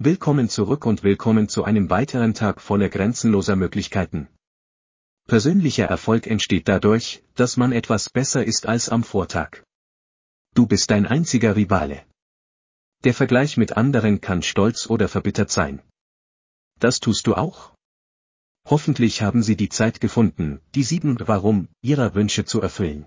[0.00, 4.28] Willkommen zurück und willkommen zu einem weiteren Tag voller grenzenloser Möglichkeiten.
[5.26, 9.64] Persönlicher Erfolg entsteht dadurch, dass man etwas besser ist als am Vortag.
[10.54, 12.04] Du bist dein einziger Rivale.
[13.02, 15.82] Der Vergleich mit anderen kann stolz oder verbittert sein.
[16.78, 17.74] Das tust du auch?
[18.66, 23.04] Hoffentlich haben Sie die Zeit gefunden, die sieben Warum Ihrer Wünsche zu erfüllen.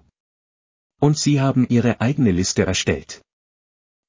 [0.99, 3.21] Und Sie haben Ihre eigene Liste erstellt.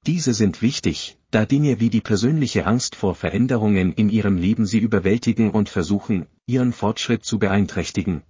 [0.05, 4.81] Diese sind wichtig, da Dinge wie die persönliche Angst vor Veränderungen in Ihrem Leben Sie
[4.81, 8.23] überwältigen und versuchen, Ihren Fortschritt zu beeinträchtigen.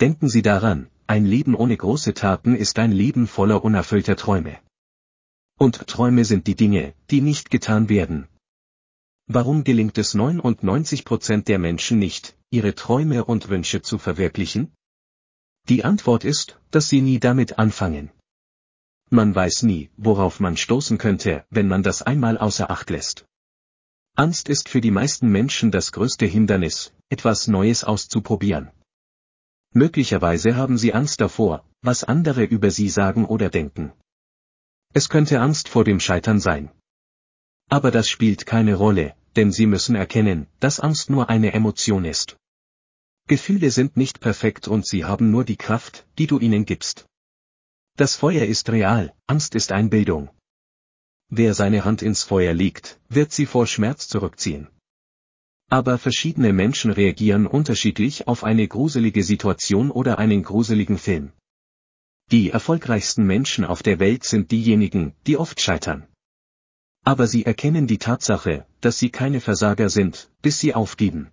[0.00, 4.56] Denken Sie daran, ein Leben ohne große Taten ist ein Leben voller unerfüllter Träume.
[5.58, 8.28] Und Träume sind die Dinge, die nicht getan werden.
[9.26, 14.72] Warum gelingt es 99 Prozent der Menschen nicht, ihre Träume und Wünsche zu verwirklichen?
[15.68, 18.10] Die Antwort ist, dass sie nie damit anfangen.
[19.10, 23.26] Man weiß nie, worauf man stoßen könnte, wenn man das einmal außer Acht lässt.
[24.14, 28.70] Angst ist für die meisten Menschen das größte Hindernis, etwas Neues auszuprobieren.
[29.72, 33.92] Möglicherweise haben sie Angst davor, was andere über sie sagen oder denken.
[34.92, 36.70] Es könnte Angst vor dem Scheitern sein.
[37.70, 42.36] Aber das spielt keine Rolle, denn Sie müssen erkennen, dass Angst nur eine Emotion ist.
[43.28, 47.07] Gefühle sind nicht perfekt und sie haben nur die Kraft, die du ihnen gibst.
[47.98, 50.30] Das Feuer ist real, Angst ist Einbildung.
[51.30, 54.68] Wer seine Hand ins Feuer legt, wird sie vor Schmerz zurückziehen.
[55.68, 61.32] Aber verschiedene Menschen reagieren unterschiedlich auf eine gruselige Situation oder einen gruseligen Film.
[62.30, 66.06] Die erfolgreichsten Menschen auf der Welt sind diejenigen, die oft scheitern.
[67.02, 71.32] Aber sie erkennen die Tatsache, dass sie keine Versager sind, bis sie aufgeben.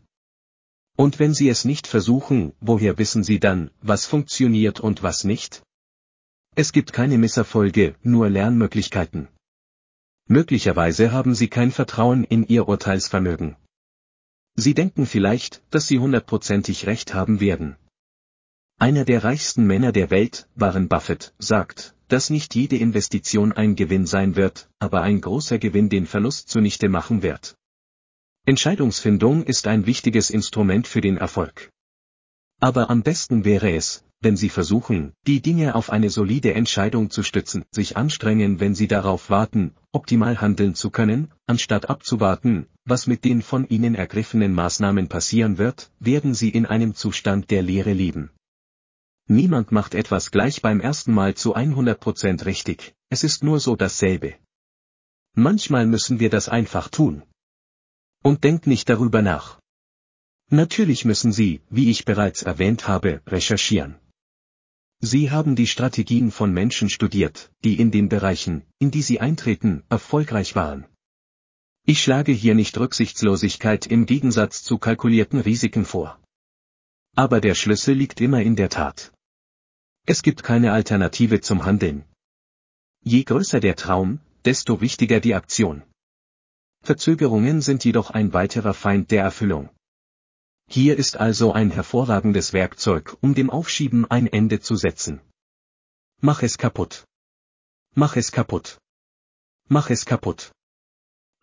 [0.95, 5.61] Und wenn sie es nicht versuchen, woher wissen sie dann, was funktioniert und was nicht?
[6.57, 9.27] Es gibt keine Misserfolge, nur Lernmöglichkeiten.
[10.27, 13.57] Möglicherweise haben sie kein Vertrauen in ihr Urteilsvermögen.
[14.55, 17.75] Sie denken vielleicht, dass sie hundertprozentig recht haben werden.
[18.79, 24.05] Einer der reichsten Männer der Welt, Warren Buffett, sagt, dass nicht jede Investition ein Gewinn
[24.05, 27.57] sein wird, aber ein großer Gewinn den Verlust zunichte machen wird.
[28.45, 31.69] Entscheidungsfindung ist ein wichtiges Instrument für den Erfolg.
[32.61, 37.21] Aber am besten wäre es, wenn Sie versuchen, die Dinge auf eine solide Entscheidung zu
[37.21, 43.23] stützen, sich anstrengen, wenn Sie darauf warten, optimal handeln zu können, anstatt abzuwarten, was mit
[43.23, 48.31] den von Ihnen ergriffenen Maßnahmen passieren wird, werden Sie in einem Zustand der Leere leben.
[49.27, 54.35] Niemand macht etwas gleich beim ersten Mal zu 100% richtig, es ist nur so dasselbe.
[55.33, 57.23] Manchmal müssen wir das einfach tun.
[58.23, 59.59] Und denkt nicht darüber nach.
[60.49, 63.95] Natürlich müssen Sie, wie ich bereits erwähnt habe, recherchieren.
[65.05, 69.83] Sie haben die Strategien von Menschen studiert, die in den Bereichen, in die sie eintreten,
[69.87, 70.85] erfolgreich waren.
[71.85, 76.19] Ich schlage hier nicht Rücksichtslosigkeit im Gegensatz zu kalkulierten Risiken vor.
[77.15, 79.13] Aber der Schlüssel liegt immer in der Tat.
[80.07, 82.03] Es gibt keine Alternative zum Handeln.
[83.03, 85.83] Je größer der Traum, desto wichtiger die Aktion.
[86.81, 89.69] Verzögerungen sind jedoch ein weiterer Feind der Erfüllung.
[90.67, 95.21] Hier ist also ein hervorragendes Werkzeug, um dem Aufschieben ein Ende zu setzen.
[96.21, 97.05] Mach es kaputt.
[97.93, 98.79] Mach es kaputt.
[99.67, 100.51] Mach es kaputt.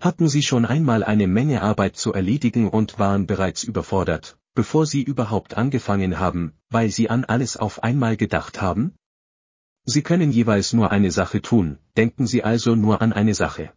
[0.00, 5.02] Hatten Sie schon einmal eine Menge Arbeit zu erledigen und waren bereits überfordert, bevor Sie
[5.02, 8.96] überhaupt angefangen haben, weil Sie an alles auf einmal gedacht haben?
[9.84, 13.72] Sie können jeweils nur eine Sache tun, denken Sie also nur an eine Sache.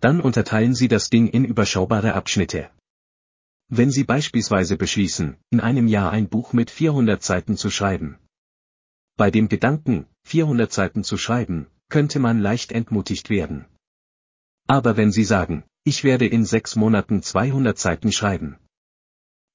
[0.00, 2.70] Dann unterteilen Sie das Ding in überschaubare Abschnitte.
[3.74, 8.18] Wenn Sie beispielsweise beschließen, in einem Jahr ein Buch mit 400 Seiten zu schreiben.
[9.16, 13.64] Bei dem Gedanken, 400 Seiten zu schreiben, könnte man leicht entmutigt werden.
[14.66, 18.58] Aber wenn Sie sagen, ich werde in sechs Monaten 200 Seiten schreiben,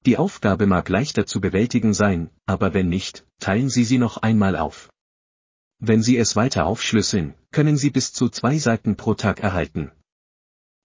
[0.04, 4.56] die Aufgabe mag leichter zu bewältigen sein, aber wenn nicht, teilen Sie sie noch einmal
[4.56, 4.90] auf.
[5.78, 9.92] Wenn Sie es weiter aufschlüsseln, können Sie bis zu zwei Seiten pro Tag erhalten.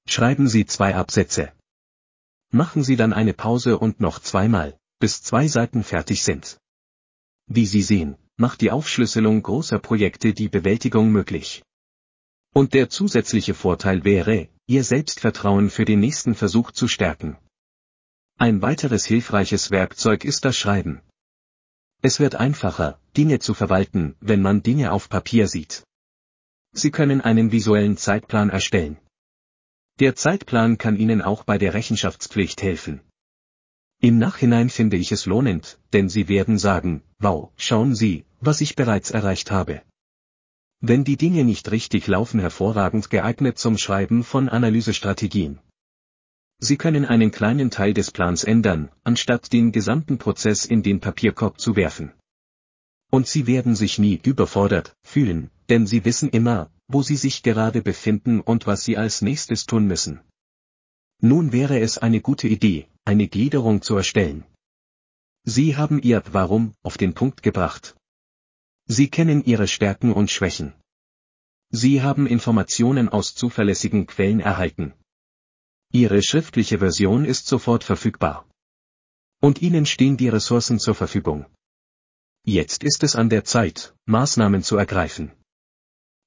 [0.08, 1.52] Schreiben Sie zwei Absätze.
[2.56, 6.60] Machen Sie dann eine Pause und noch zweimal, bis zwei Seiten fertig sind.
[7.48, 11.64] Wie Sie sehen, macht die Aufschlüsselung großer Projekte die Bewältigung möglich.
[12.54, 17.38] Und der zusätzliche Vorteil wäre, Ihr Selbstvertrauen für den nächsten Versuch zu stärken.
[18.38, 21.02] Ein weiteres hilfreiches Werkzeug ist das Schreiben.
[22.04, 25.84] Es wird einfacher, Dinge zu verwalten, wenn man Dinge auf Papier sieht.
[26.72, 29.00] Sie können einen visuellen Zeitplan erstellen.
[30.00, 33.02] Der Zeitplan kann Ihnen auch bei der Rechenschaftspflicht helfen.
[34.02, 38.76] Im Nachhinein finde ich es lohnend, denn Sie werden sagen, wow, schauen Sie, was ich
[38.76, 39.84] bereits erreicht habe.
[40.82, 45.60] Wenn die Dinge nicht richtig laufen, hervorragend geeignet zum Schreiben von Analysestrategien.
[46.58, 51.60] Sie können einen kleinen Teil des Plans ändern, anstatt den gesamten Prozess in den Papierkorb
[51.60, 52.12] zu werfen.
[53.12, 57.82] Und Sie werden sich nie überfordert fühlen, denn Sie wissen immer, wo Sie sich gerade
[57.82, 60.22] befinden und was Sie als nächstes tun müssen.
[61.20, 64.46] Nun wäre es eine gute Idee, eine Gliederung zu erstellen.
[65.46, 67.96] Sie haben Ihr Warum auf den Punkt gebracht.
[68.86, 70.74] Sie kennen Ihre Stärken und Schwächen.
[71.70, 74.94] Sie haben Informationen aus zuverlässigen Quellen erhalten.
[75.92, 78.48] Ihre schriftliche Version ist sofort verfügbar.
[79.42, 81.46] Und Ihnen stehen die Ressourcen zur Verfügung.
[82.46, 85.32] Jetzt ist es an der Zeit, Maßnahmen zu ergreifen.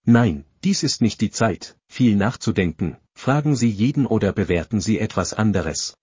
[0.09, 5.35] Nein, dies ist nicht die Zeit, viel nachzudenken, fragen Sie jeden oder bewerten Sie etwas
[5.35, 5.97] anderes.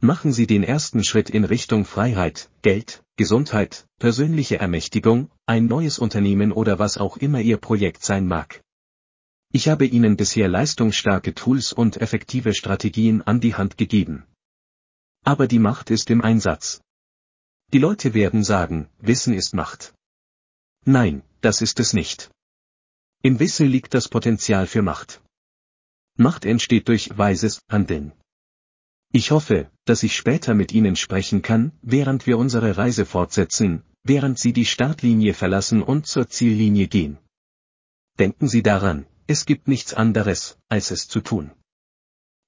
[0.00, 6.50] Machen Sie den ersten Schritt in Richtung Freiheit, Geld, Gesundheit, persönliche Ermächtigung, ein neues Unternehmen
[6.50, 8.60] oder was auch immer Ihr Projekt sein mag.
[9.52, 14.24] Ich habe Ihnen bisher leistungsstarke Tools und effektive Strategien an die Hand gegeben.
[15.24, 16.80] Aber die Macht ist im Einsatz.
[17.72, 19.94] Die Leute werden sagen, Wissen ist Macht.
[20.84, 22.31] Nein, das ist es nicht.
[23.24, 25.22] Im Wissen liegt das Potenzial für Macht.
[26.16, 28.10] Macht entsteht durch weises Handeln.
[29.12, 34.40] Ich hoffe, dass ich später mit Ihnen sprechen kann, während wir unsere Reise fortsetzen, während
[34.40, 37.16] Sie die Startlinie verlassen und zur Ziellinie gehen.
[38.18, 41.52] Denken Sie daran, es gibt nichts anderes, als es zu tun.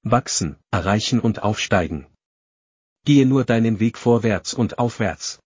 [0.03, 2.09] Wachsen, erreichen und aufsteigen.
[3.05, 5.39] Gehe nur deinen Weg vorwärts und aufwärts.